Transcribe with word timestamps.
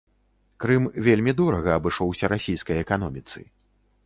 Крым 0.63 0.87
вельмі 1.07 1.35
дорага 1.41 1.77
абышоўся 1.81 2.33
расійскай 2.35 2.77
эканоміцы. 2.87 3.39